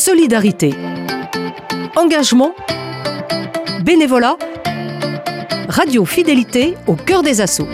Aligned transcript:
solidarité, 0.00 0.72
engagement, 1.94 2.54
bénévolat, 3.84 4.38
radio 5.68 6.06
fidélité 6.06 6.74
au 6.86 6.94
cœur 6.94 7.22
des 7.22 7.42
assauts. 7.42 7.68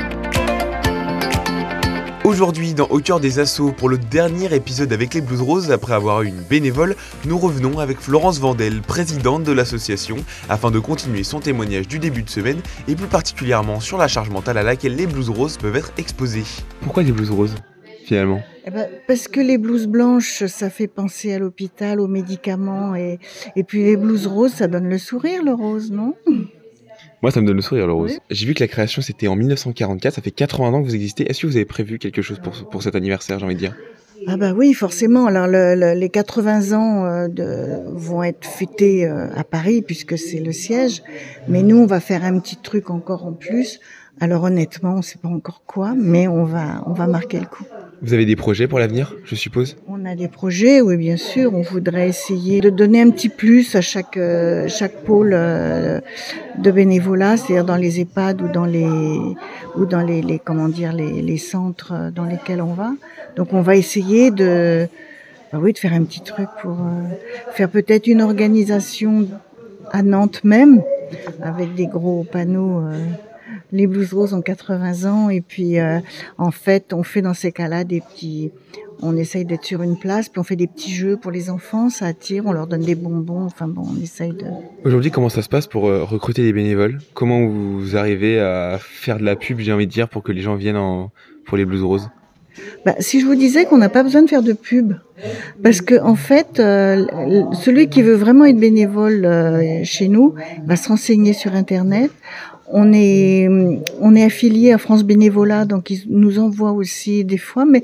Aujourd'hui, 2.25 2.75
dans 2.75 2.89
Au 2.89 2.99
cœur 2.99 3.21
des 3.21 3.39
assauts, 3.39 3.71
pour 3.71 3.89
le 3.89 3.97
dernier 3.97 4.53
épisode 4.53 4.93
avec 4.93 5.15
les 5.15 5.21
Blues 5.21 5.41
Roses, 5.41 5.71
après 5.71 5.95
avoir 5.95 6.23
eu 6.23 6.27
une 6.27 6.43
bénévole, 6.51 6.97
nous 7.27 7.39
revenons 7.39 7.79
avec 7.79 8.01
Florence 8.01 8.41
Vandel, 8.41 8.83
présidente 8.83 9.45
de 9.45 9.53
l'association, 9.53 10.17
afin 10.49 10.73
de 10.73 10.81
continuer 10.81 11.23
son 11.23 11.39
témoignage 11.39 11.87
du 11.87 12.01
début 12.01 12.25
de 12.25 12.31
semaine 12.31 12.61
et 12.89 12.97
plus 12.97 13.07
particulièrement 13.07 13.79
sur 13.79 13.99
la 13.99 14.09
charge 14.09 14.31
mentale 14.31 14.59
à 14.59 14.65
laquelle 14.65 14.97
les 14.97 15.07
Blues 15.07 15.31
Roses 15.31 15.59
peuvent 15.59 15.77
être 15.77 15.93
exposés. 15.97 16.43
Pourquoi 16.81 17.05
les 17.05 17.13
Blues 17.13 17.31
Roses? 17.31 17.55
Finalement 18.07 18.43
eh 18.67 18.71
ben, 18.71 18.89
Parce 19.07 19.29
que 19.29 19.41
les 19.41 19.59
blouses 19.59 19.87
blanches, 19.87 20.47
ça 20.47 20.71
fait 20.71 20.87
penser 20.87 21.33
à 21.33 21.39
l'hôpital, 21.39 22.01
aux 22.01 22.09
médicaments, 22.09 22.95
et, 22.95 23.19
et 23.57 23.65
puis 23.65 23.85
les 23.85 23.97
blouses 23.97 24.27
roses, 24.27 24.53
ça 24.53 24.69
donne 24.69 24.89
le 24.89 24.99
sourire, 24.99 25.45
le 25.45 25.53
rose, 25.53 25.91
non? 25.91 26.15
Moi, 27.23 27.31
ça 27.31 27.41
me 27.41 27.47
donne 27.47 27.57
le 27.57 27.63
sourire, 27.63 27.87
le 27.87 27.93
rose. 27.93 28.19
J'ai 28.31 28.47
vu 28.47 28.55
que 28.55 28.63
la 28.63 28.69
création, 28.69 29.03
c'était 29.03 29.27
en 29.27 29.37
1944. 29.37 30.15
Ça 30.15 30.23
fait 30.23 30.31
80 30.31 30.69
ans 30.69 30.83
que 30.83 30.87
vous 30.87 30.95
existez. 30.95 31.29
Est-ce 31.29 31.43
que 31.43 31.47
vous 31.47 31.57
avez 31.57 31.65
prévu 31.65 31.99
quelque 31.99 32.23
chose 32.23 32.39
pour, 32.39 32.69
pour 32.69 32.83
cet 32.83 32.95
anniversaire, 32.95 33.39
j'ai 33.39 33.47
envie 33.47 33.55
de 33.55 33.61
dire? 33.61 33.75
Ah 34.29 34.37
bah 34.37 34.53
oui, 34.55 34.73
forcément. 34.75 35.27
Alors 35.27 35.47
les 35.47 36.09
80 36.09 36.73
ans 36.77 37.05
euh, 37.05 37.29
de, 37.29 37.83
vont 37.93 38.23
être 38.23 38.45
fêtés 38.45 39.07
euh, 39.07 39.29
à 39.35 39.45
Paris 39.45 39.83
puisque 39.83 40.19
c'est 40.19 40.41
le 40.41 40.53
siège, 40.53 41.03
mais 41.49 41.63
nous 41.63 41.77
on 41.77 41.87
va 41.87 42.01
faire 42.01 42.25
un 42.25 42.39
petit 42.41 42.57
truc 42.57 42.91
encore 42.91 43.27
en 43.27 43.33
plus. 43.33 43.79
Alors 44.19 44.45
honnêtement, 44.45 44.95
on 44.97 45.03
sait 45.03 45.19
pas 45.19 45.29
encore 45.29 45.63
quoi, 45.67 45.95
mais 45.97 46.27
on 46.27 46.45
va 46.45 46.83
on 46.87 46.93
va 46.93 47.07
marquer 47.07 47.39
le 47.39 47.47
coup. 47.47 47.65
Vous 48.03 48.13
avez 48.13 48.27
des 48.27 48.37
projets 48.37 48.69
pour 48.69 48.79
l'avenir, 48.79 49.15
je 49.25 49.35
suppose? 49.35 49.77
On 49.89 50.05
a 50.05 50.15
des 50.15 50.29
projets, 50.29 50.81
oui, 50.81 50.97
bien 50.97 51.17
sûr. 51.17 51.55
On 51.55 51.63
voudrait 51.63 52.09
essayer 52.09 52.61
de 52.61 52.69
donner 52.69 53.01
un 53.01 53.11
petit 53.11 53.29
plus 53.29 53.75
à 53.75 53.81
chaque 53.81 54.17
euh, 54.17 54.69
chaque 54.69 55.03
pôle 55.05 55.33
euh, 55.33 56.01
de 56.59 56.71
bénévolat, 56.71 57.37
c'est-à-dire 57.37 57.65
dans 57.65 57.77
les 57.77 58.01
EHPAD 58.01 58.43
ou 58.43 58.49
dans 58.49 58.67
les 58.67 58.87
ou 59.77 59.87
dans 59.87 60.03
les, 60.03 60.41
comment 60.45 60.69
dire 60.69 60.93
les, 60.93 61.23
les 61.23 61.39
centres 61.39 62.13
dans 62.15 62.25
lesquels 62.25 62.61
on 62.61 62.75
va. 62.75 62.93
Donc 63.37 63.53
on 63.53 63.63
va 63.63 63.77
essayer 63.77 64.31
de 64.31 64.87
bah 65.53 65.59
oui 65.63 65.73
de 65.73 65.79
faire 65.79 65.95
un 65.95 66.05
petit 66.05 66.21
truc 66.23 66.49
pour 66.61 66.73
euh, 66.73 67.03
faire 67.53 67.71
peut-être 67.71 68.07
une 68.07 68.21
organisation 68.21 69.27
à 69.91 70.03
Nantes 70.03 70.43
même 70.45 70.83
avec 71.43 71.75
des 71.75 71.87
gros 71.87 72.25
panneaux 72.25 72.83
les 73.77 73.87
Blues 73.87 74.13
Roses 74.13 74.33
ont 74.33 74.41
80 74.41 75.05
ans 75.11 75.31
et 75.31 75.43
puis 75.43 75.79
euh, 75.79 76.01
en 76.39 76.51
fait 76.51 76.93
on 76.93 77.03
fait 77.03 77.21
dans 77.21 77.35
ces 77.35 77.53
cas-là 77.53 77.85
des 77.85 78.01
petits 78.01 78.51
on 79.03 79.15
essaye 79.15 79.45
d'être 79.45 79.65
sur 79.65 79.83
une 79.83 79.99
place 79.99 80.31
puis 80.31 80.41
on 80.41 80.45
fait 80.45 80.57
des 80.57 80.67
petits 80.67 80.95
jeux 80.95 81.19
pour 81.19 81.31
les 81.31 81.51
enfants 81.51 81.91
ça 81.91 82.07
attire 82.07 82.45
on 82.47 82.53
leur 82.53 82.67
donne 82.67 82.81
des 82.81 82.95
bonbons 82.95 83.45
enfin 83.45 83.69
bon 83.69 83.83
on 83.95 84.03
essaye 84.03 84.33
de 84.33 84.47
Aujourd'hui 84.85 85.11
comment 85.11 85.29
ça 85.29 85.43
se 85.43 85.49
passe 85.51 85.67
pour 85.67 85.89
euh, 85.89 86.05
recruter 86.05 86.43
des 86.43 86.55
bénévoles? 86.55 86.99
Comment 87.13 87.47
vous 87.47 87.97
arrivez 87.97 88.41
à 88.41 88.79
faire 88.81 89.19
de 89.19 89.25
la 89.25 89.37
pub 89.37 89.59
j'ai 89.61 89.73
envie 89.73 89.87
de 89.87 89.93
dire 89.93 90.09
pour 90.09 90.23
que 90.23 90.33
les 90.33 90.41
gens 90.41 90.55
viennent 90.55 90.79
en, 90.79 91.11
pour 91.45 91.59
les 91.59 91.67
Blues 91.67 91.83
Roses? 91.83 92.09
Bah, 92.87 92.95
si 93.01 93.21
je 93.21 93.27
vous 93.27 93.35
disais 93.35 93.67
qu'on 93.67 93.77
n'a 93.77 93.91
pas 93.91 94.03
besoin 94.03 94.23
de 94.23 94.31
faire 94.31 94.43
de 94.43 94.55
pub, 94.55 94.95
parce 95.63 95.83
que 95.83 96.01
en 96.01 96.15
fait, 96.15 96.59
euh, 96.59 97.05
celui 97.53 97.91
qui 97.91 98.01
veut 98.01 98.15
vraiment 98.15 98.47
être 98.47 98.59
bénévole 98.59 99.29
chez 99.85 100.09
nous 100.09 100.35
va 100.65 100.77
se 100.77 100.89
renseigner 100.89 101.35
sur 101.35 101.55
Internet. 101.55 102.11
On 102.73 102.93
est, 102.93 103.49
on 104.01 104.15
est 104.17 104.25
affilié 104.25 104.73
à 104.73 104.79
France 104.79 105.05
Bénévolat, 105.05 105.65
donc 105.65 105.91
ils 105.91 106.05
nous 106.09 106.39
envoient 106.39 106.73
aussi 106.73 107.25
des 107.25 107.39
fois, 107.39 107.65
mais 107.65 107.83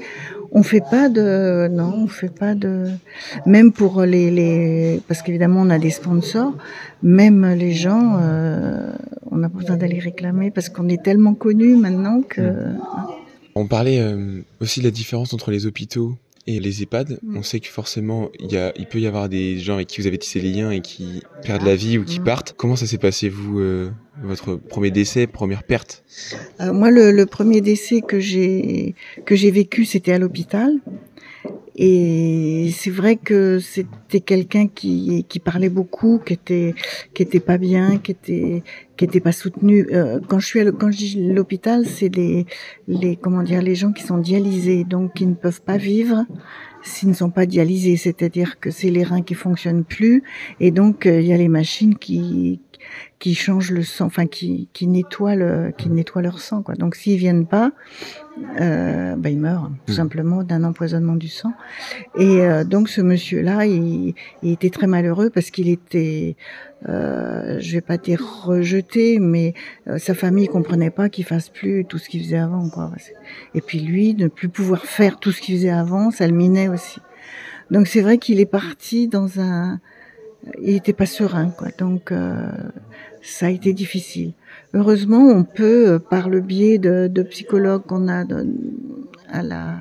on 0.51 0.63
fait 0.63 0.83
pas 0.91 1.09
de, 1.09 1.69
non, 1.69 1.95
on 1.97 2.07
fait 2.07 2.33
pas 2.33 2.55
de, 2.55 2.89
même 3.47 3.73
pour 3.73 4.03
les, 4.03 4.31
les 4.31 5.01
parce 5.09 5.23
qu'évidemment 5.23 5.63
on 5.63 5.71
a 5.71 5.79
des 5.79 5.91
sponsors, 5.91 6.53
même 7.03 7.47
les 7.55 7.73
gens, 7.73 8.19
euh, 8.21 8.93
on 9.31 9.41
pas 9.41 9.49
besoin 9.49 9.77
d'aller 9.77 9.99
réclamer 9.99 10.51
parce 10.51 10.69
qu'on 10.69 10.89
est 10.89 11.03
tellement 11.03 11.35
connus 11.35 11.77
maintenant 11.77 12.23
que. 12.23 12.55
On 13.55 13.67
parlait 13.67 14.01
euh, 14.01 14.41
aussi 14.61 14.81
de 14.81 14.85
la 14.85 14.91
différence 14.91 15.35
entre 15.35 15.51
les 15.51 15.67
hôpitaux 15.67 16.17
et 16.47 16.61
les 16.61 16.83
EHPAD, 16.83 17.19
mm. 17.23 17.37
on 17.37 17.43
sait 17.43 17.61
que 17.61 17.69
forcément, 17.69 18.31
il, 18.41 18.53
y 18.53 18.57
a, 18.57 18.73
il 18.77 18.87
peut 18.87 18.99
y 18.99 19.07
avoir 19.07 19.29
des 19.29 19.59
gens 19.59 19.75
avec 19.75 19.89
qui 19.89 20.01
vous 20.01 20.07
avez 20.07 20.19
tissé 20.19 20.41
les 20.41 20.53
liens 20.53 20.71
et 20.71 20.81
qui 20.81 21.23
perdent 21.43 21.63
la 21.65 21.77
vie 21.77 21.99
ou 21.99 22.05
qui 22.05 22.21
mm. 22.21 22.25
partent. 22.25 22.55
Comment 22.57 22.77
ça 22.77 22.87
s'est 22.87 22.99
passé, 22.99 23.29
vous, 23.29 23.61
euh, 23.61 23.91
votre 24.23 24.57
premier 24.57 24.91
décès, 24.91 25.27
première 25.27 25.63
perte? 25.63 26.05
Euh, 26.61 26.73
Moi, 26.73 26.91
le, 26.91 27.13
le, 27.13 27.27
premier 27.27 27.61
décès 27.61 28.01
que 28.01 28.19
j'ai 28.19 28.95
que 29.25 29.37
j'ai 29.37 29.51
vécu, 29.51 29.85
c'était 29.85 30.13
à 30.13 30.19
l'hôpital. 30.19 30.73
Et 31.77 32.71
c'est 32.77 32.91
vrai 32.91 33.17
que 33.17 33.59
c'était 33.59 34.21
quelqu'un 34.21 34.67
qui, 34.67 35.25
qui 35.29 35.39
parlait 35.39 35.71
beaucoup, 35.71 36.19
qui 36.19 36.35
était 36.35 36.75
qui 37.15 37.23
était 37.23 37.41
pas 37.41 37.59
bien, 37.59 37.99
qui 37.99 38.13
était 38.13 38.63
qui 38.97 39.05
était 39.05 39.21
pas 39.21 39.33
soutenu. 39.33 39.87
Euh, 39.93 40.21
quand 40.29 40.39
je 40.39 40.47
suis 40.47 40.61
à, 40.61 40.71
quand 40.71 40.91
je 40.91 40.99
dis 40.99 41.33
l'hôpital, 41.33 41.87
c'est 41.87 42.15
les 42.15 42.47
les 42.89 43.17
comment 43.17 43.43
dire 43.43 43.63
les 43.63 43.75
gens 43.75 43.93
qui 43.93 44.03
sont 44.03 44.19
dialysés, 44.19 44.85
donc 44.85 45.15
qui 45.15 45.27
ne 45.27 45.35
peuvent 45.35 45.63
pas 45.63 45.79
vivre 45.79 46.27
s'ils 46.85 47.09
ne 47.09 47.15
sont 47.15 47.31
pas 47.31 47.47
dialysés, 47.47 47.97
c'est-à-dire 47.97 48.59
que 48.59 48.71
c'est 48.71 48.91
les 48.91 49.05
reins 49.05 49.23
qui 49.23 49.35
fonctionnent 49.35 49.85
plus. 49.85 50.25
Et 50.61 50.71
donc 50.71 51.07
euh, 51.07 51.21
il 51.21 51.27
y 51.27 51.33
a 51.33 51.37
les 51.37 51.49
machines 51.49 51.97
qui 51.97 52.61
qui 53.23 53.37
changent 53.37 53.71
le 53.71 53.85
sang, 53.85 54.07
enfin 54.07 54.27
qui, 54.27 54.69
qui 54.73 54.89
nettoient 54.89 55.37
le, 55.37 55.73
qui 55.79 55.89
nettoient 55.89 56.23
leur 56.23 56.41
sang 56.41 56.63
quoi. 56.63 56.75
Donc 56.75 56.97
s'ils 56.97 57.19
viennent 57.19 57.47
pas, 57.47 57.71
euh, 58.61 59.15
bah, 59.15 59.31
il 59.31 59.39
meurt 59.39 59.71
tout 59.87 59.93
mmh. 59.93 59.95
simplement 59.95 60.43
d'un 60.43 60.65
empoisonnement 60.65 61.15
du 61.15 61.29
sang. 61.29 61.53
Et 62.19 62.41
euh, 62.41 62.65
donc 62.65 62.89
ce 62.89 63.01
monsieur-là, 63.01 63.65
il, 63.65 64.15
il, 64.43 64.53
était 64.53 64.71
très 64.71 64.89
malheureux 64.89 65.31
parce 65.31 65.53
qu'il 65.53 65.69
était, 65.69 66.35
euh, 66.89 67.61
je 67.61 67.75
vais 67.75 67.81
pas 67.81 67.97
dire 67.97 68.43
rejeté, 68.45 69.21
mais 69.21 69.55
euh, 69.87 69.99
sa 69.99 70.15
famille 70.15 70.49
comprenait 70.49 70.91
pas 70.91 71.09
qu'il 71.09 71.25
fasse 71.25 71.49
plus 71.49 71.85
tout 71.85 71.99
ce 71.99 72.09
qu'il 72.09 72.25
faisait 72.25 72.39
avant. 72.39 72.69
Quoi. 72.71 72.91
Et 73.55 73.61
puis 73.61 73.79
lui, 73.79 74.15
ne 74.15 74.27
plus 74.27 74.49
pouvoir 74.49 74.85
faire 74.85 75.21
tout 75.21 75.31
ce 75.31 75.41
qu'il 75.41 75.55
faisait 75.55 75.71
avant, 75.71 76.11
ça 76.11 76.27
le 76.27 76.35
minait 76.35 76.67
aussi. 76.67 76.99
Donc 77.71 77.87
c'est 77.87 78.01
vrai 78.01 78.19
qu'il 78.19 78.41
est 78.41 78.47
parti 78.47 79.07
dans 79.07 79.39
un, 79.39 79.79
il 80.61 80.75
était 80.75 80.93
pas 80.93 81.07
serein, 81.07 81.51
quoi. 81.51 81.69
Donc 81.79 82.13
euh, 82.13 82.51
ça 83.23 83.47
a 83.47 83.51
été 83.51 83.73
difficile. 83.73 84.33
Heureusement, 84.75 85.29
on 85.29 85.45
peut, 85.45 85.89
euh, 85.89 85.99
par 85.99 86.29
le 86.29 86.41
biais 86.41 86.79
de, 86.79 87.09
de 87.09 87.23
psychologues 87.23 87.83
qu'on 87.87 88.09
a 88.09 88.25
à 89.33 89.43
la, 89.43 89.79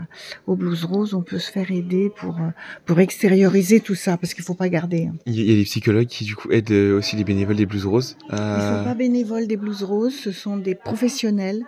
au 0.47 0.55
Blues 0.55 0.85
Rose, 0.85 1.13
on 1.13 1.21
peut 1.21 1.39
se 1.39 1.51
faire 1.51 1.71
aider 1.71 2.11
pour, 2.15 2.37
euh, 2.37 2.49
pour 2.85 2.99
extérioriser 2.99 3.79
tout 3.79 3.95
ça, 3.95 4.17
parce 4.17 4.33
qu'il 4.33 4.43
faut 4.43 4.53
pas 4.53 4.69
garder. 4.69 5.07
Hein. 5.07 5.15
Il 5.25 5.41
y 5.41 5.53
a 5.53 5.55
des 5.55 5.63
psychologues 5.63 6.07
qui, 6.07 6.23
du 6.23 6.35
coup, 6.35 6.49
aident 6.51 6.71
euh, 6.71 6.97
aussi 6.97 7.15
les 7.15 7.23
bénévoles 7.23 7.57
des 7.57 7.65
Blues 7.65 7.85
Roses 7.85 8.17
Ils 8.29 8.37
sont 8.37 8.83
pas 8.83 8.95
bénévoles 8.95 9.47
des 9.47 9.57
Blues 9.57 9.83
Roses, 9.83 10.15
ce 10.15 10.31
sont 10.31 10.57
des 10.57 10.75
professionnels 10.75 11.63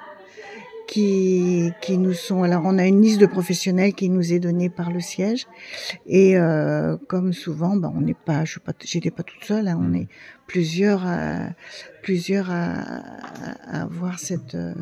qui, 0.93 1.71
qui 1.81 1.97
nous 1.97 2.13
sont. 2.13 2.43
Alors, 2.43 2.61
on 2.65 2.77
a 2.77 2.85
une 2.85 3.01
liste 3.01 3.19
de 3.19 3.25
professionnels 3.25 3.93
qui 3.93 4.09
nous 4.09 4.31
est 4.31 4.37
donnée 4.39 4.69
par 4.69 4.91
le 4.91 4.99
siège. 4.99 5.47
Et 6.05 6.37
euh, 6.37 6.97
comme 7.07 7.33
souvent, 7.33 7.75
ben, 7.75 7.91
on 7.95 8.01
n'est 8.01 8.13
pas, 8.13 8.45
je 8.45 8.59
pas, 8.59 8.73
j'étais 8.83 9.09
pas 9.09 9.23
toute 9.23 9.43
seule. 9.43 9.67
Hein, 9.67 9.79
on 9.79 9.89
mm. 9.89 9.95
est 9.95 10.07
plusieurs, 10.45 11.03
à, 11.03 11.49
plusieurs 12.03 12.51
à, 12.51 12.75
à 13.71 13.81
avoir 13.81 14.19
cette 14.19 14.53
euh, 14.53 14.75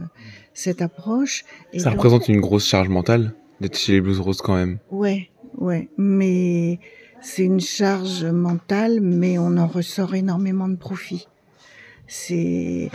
cette 0.54 0.82
approche. 0.82 1.46
Et 1.72 1.80
Ça 1.80 1.92
représente 1.92 2.28
une 2.28 2.42
grosse 2.42 2.68
charge 2.68 2.90
mentale 2.90 3.34
d'être 3.62 3.78
chez 3.78 3.94
les 3.94 4.02
Blues 4.02 4.20
Roses 4.20 4.42
quand 4.42 4.56
même. 4.56 4.80
Ouais, 4.90 5.30
ouais, 5.60 5.88
mais 5.98 6.80
c'est 7.22 7.46
une 7.46 7.62
charge 7.62 8.26
mentale, 8.26 9.00
mais 9.00 9.38
on 9.38 9.56
en 9.56 9.68
ressort 9.68 10.14
énormément 10.14 10.68
de 10.68 10.76
profit 10.76 11.30
c'est 12.14 12.92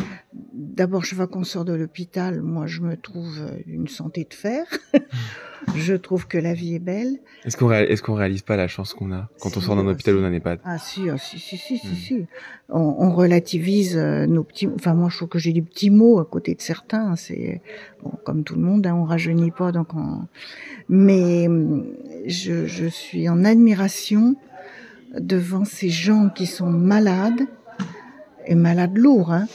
d'abord 0.52 1.02
je 1.02 1.14
vois 1.14 1.26
qu'on 1.26 1.42
sort 1.42 1.64
de 1.64 1.72
l'hôpital, 1.72 2.42
moi 2.42 2.66
je 2.66 2.82
me 2.82 2.98
trouve 2.98 3.40
une 3.66 3.88
santé 3.88 4.26
de 4.28 4.34
fer. 4.34 4.66
je 5.74 5.94
trouve 5.94 6.26
que 6.26 6.36
la 6.36 6.52
vie 6.52 6.74
est 6.74 6.80
belle. 6.80 7.16
Est-ce 7.46 7.56
qu'on 7.56 7.72
est 7.72 7.98
qu'on 8.02 8.12
réalise 8.12 8.42
pas 8.42 8.56
la 8.56 8.68
chance 8.68 8.92
qu'on 8.92 9.12
a 9.12 9.30
quand 9.40 9.56
on 9.56 9.60
sort 9.62 9.74
d'un 9.74 9.86
hôpital 9.86 10.16
ou 10.16 10.20
d'un 10.20 10.34
EHPAD 10.34 10.60
Ah 10.64 10.76
si, 10.76 11.08
ah, 11.08 11.16
si, 11.16 11.38
si, 11.38 11.56
si, 11.56 11.78
si, 11.78 11.88
hmm. 11.88 11.94
si. 11.94 12.26
On, 12.68 12.78
on, 12.78 13.10
relativise 13.10 13.96
euh, 13.96 14.26
nos 14.26 14.44
petits. 14.44 14.68
Enfin 14.68 14.92
moi 14.92 15.08
je 15.08 15.16
trouve 15.16 15.30
que 15.30 15.38
j'ai 15.38 15.54
des 15.54 15.62
petits 15.62 15.88
mots 15.88 16.18
à 16.18 16.26
côté 16.26 16.54
de 16.54 16.60
certains. 16.60 17.16
C'est 17.16 17.62
bon, 18.02 18.10
comme 18.22 18.44
tout 18.44 18.56
le 18.56 18.60
monde, 18.60 18.86
hein, 18.86 18.94
on 18.94 19.04
rajeunit 19.04 19.50
pas 19.50 19.72
donc. 19.72 19.94
On... 19.94 20.26
Mais 20.90 21.48
je, 22.26 22.66
je 22.66 22.86
suis 22.86 23.30
en 23.30 23.46
admiration 23.46 24.36
devant 25.18 25.64
ces 25.64 25.88
gens 25.88 26.28
qui 26.28 26.44
sont 26.44 26.68
malades 26.68 27.46
et 28.46 28.54
malades 28.54 28.96
lourds, 28.96 29.32
hein, 29.32 29.46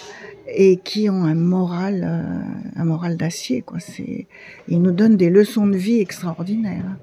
et 0.48 0.78
qui 0.78 1.10
ont 1.10 1.24
un 1.24 1.36
moral, 1.36 2.04
euh, 2.04 2.80
un 2.80 2.86
moral 2.86 3.18
d'acier. 3.18 3.62
Quoi. 3.62 3.80
C'est, 3.80 4.28
ils 4.68 4.82
nous 4.82 4.92
donnent 4.92 5.18
des 5.18 5.30
leçons 5.30 5.68
de 5.68 5.78
vie 5.78 6.00
extraordinaires. 6.00 6.98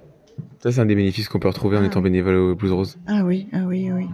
Ça, 0.63 0.73
c'est 0.73 0.81
un 0.81 0.87
des 0.87 0.97
bénéfices 0.97 1.29
qu'on 1.29 1.39
peut 1.39 1.49
retrouver 1.49 1.77
en 1.77 1.83
ah 1.83 1.87
étant 1.87 2.01
bénévole 2.01 2.35
au 2.35 2.55
Blues 2.55 2.73
Rose. 2.73 2.99
Ah 3.07 3.23
oui, 3.25 3.47
ah 3.53 3.65
oui, 3.67 3.91
oui. 3.93 4.07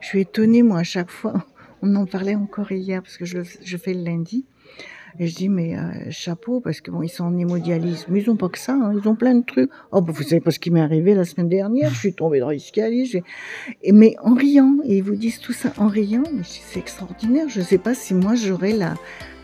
Je 0.00 0.06
suis 0.06 0.20
étonnée, 0.20 0.62
moi, 0.62 0.78
à 0.78 0.84
chaque 0.84 1.10
fois. 1.10 1.44
On 1.82 1.94
en 1.96 2.06
parlait 2.06 2.34
encore 2.34 2.70
hier, 2.72 3.02
parce 3.02 3.16
que 3.16 3.24
je, 3.24 3.38
je 3.62 3.76
fais 3.76 3.94
le 3.94 4.02
lundi. 4.02 4.44
Et 5.18 5.26
je 5.26 5.34
dis, 5.34 5.48
mais 5.48 5.76
euh, 5.76 6.10
chapeau, 6.10 6.60
parce 6.60 6.80
que 6.80 6.90
bon, 6.90 7.02
ils 7.02 7.08
sont 7.08 7.24
en 7.24 7.36
hémodialyse. 7.36 8.06
Mais 8.08 8.22
ils 8.22 8.30
ont 8.30 8.36
pas 8.36 8.48
que 8.48 8.58
ça, 8.58 8.72
hein, 8.72 8.92
ils 8.94 9.08
ont 9.08 9.14
plein 9.14 9.34
de 9.34 9.44
trucs. 9.44 9.70
Oh, 9.92 10.00
bah, 10.00 10.12
vous 10.14 10.22
savez 10.22 10.40
pas 10.40 10.50
ce 10.50 10.58
qui 10.58 10.70
m'est 10.70 10.80
arrivé 10.80 11.14
la 11.14 11.24
semaine 11.24 11.48
dernière, 11.48 11.90
je 11.90 11.98
suis 11.98 12.14
tombée 12.14 12.40
dans 12.40 12.50
l'escalier. 12.50 13.22
Mais 13.92 14.14
en 14.22 14.34
riant, 14.34 14.76
et 14.84 14.98
ils 14.98 15.02
vous 15.02 15.16
disent 15.16 15.40
tout 15.40 15.52
ça 15.52 15.72
en 15.78 15.88
riant, 15.88 16.24
c'est 16.42 16.78
extraordinaire. 16.78 17.48
Je 17.48 17.60
sais 17.60 17.78
pas 17.78 17.94
si 17.94 18.14
moi 18.14 18.34
j'aurais 18.34 18.72
la, 18.72 18.94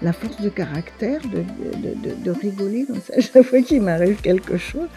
la 0.03 0.13
force 0.13 0.41
de 0.41 0.49
caractère 0.49 1.21
de, 1.23 1.39
de, 1.39 2.09
de, 2.09 2.25
de 2.25 2.31
rigoler 2.31 2.85
comme 2.85 3.01
ça 3.01 3.21
chaque 3.21 3.43
fois 3.43 3.61
qu'il 3.63 3.83
m'arrive 3.83 4.21
quelque 4.21 4.57
chose. 4.57 4.89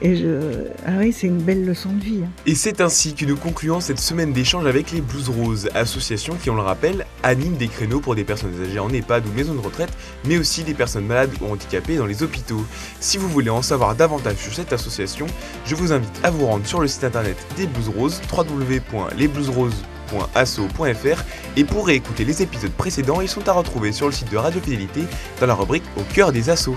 Et 0.00 0.16
je... 0.16 0.68
Ah 0.86 0.92
oui, 0.98 1.12
c'est 1.12 1.26
une 1.26 1.42
belle 1.42 1.64
leçon 1.64 1.92
de 1.92 2.02
vie. 2.02 2.20
Hein. 2.24 2.30
Et 2.46 2.54
c'est 2.54 2.80
ainsi 2.80 3.14
que 3.14 3.24
nous 3.24 3.36
concluons 3.36 3.80
cette 3.80 4.00
semaine 4.00 4.32
d'échange 4.32 4.66
avec 4.66 4.90
les 4.90 5.00
Blues 5.00 5.28
Roses, 5.28 5.68
association 5.74 6.34
qui, 6.34 6.50
on 6.50 6.54
le 6.54 6.62
rappelle, 6.62 7.06
anime 7.22 7.56
des 7.56 7.68
créneaux 7.68 8.00
pour 8.00 8.14
des 8.14 8.24
personnes 8.24 8.54
âgées 8.62 8.78
en 8.78 8.88
EHPAD 8.88 9.26
ou 9.26 9.32
maison 9.32 9.54
de 9.54 9.60
retraite, 9.60 9.92
mais 10.24 10.38
aussi 10.38 10.64
des 10.64 10.74
personnes 10.74 11.06
malades 11.06 11.30
ou 11.40 11.52
handicapées 11.52 11.96
dans 11.96 12.06
les 12.06 12.22
hôpitaux. 12.22 12.64
Si 13.00 13.18
vous 13.18 13.28
voulez 13.28 13.50
en 13.50 13.62
savoir 13.62 13.94
davantage 13.94 14.36
sur 14.36 14.54
cette 14.54 14.72
association, 14.72 15.26
je 15.66 15.74
vous 15.74 15.92
invite 15.92 16.20
à 16.22 16.30
vous 16.30 16.46
rendre 16.46 16.66
sur 16.66 16.80
le 16.80 16.88
site 16.88 17.04
internet 17.04 17.36
des 17.56 17.66
Blues 17.66 17.90
Roses, 17.96 18.20
www.lesbluesroses.asso.fr 18.32 21.24
et 21.56 21.64
pour 21.64 21.86
réécouter 21.86 22.24
les 22.24 22.42
épisodes 22.42 22.72
précédents, 22.72 23.20
ils 23.20 23.28
sont 23.28 23.48
à 23.48 23.52
retrouver 23.52 23.92
sur 23.92 24.06
le 24.06 24.12
site 24.12 24.30
de 24.30 24.36
Radio 24.36 24.60
Fidélité 24.60 25.02
dans 25.40 25.46
la 25.46 25.54
rubrique 25.54 25.84
Au 25.96 26.02
cœur 26.12 26.32
des 26.32 26.50
assauts. 26.50 26.76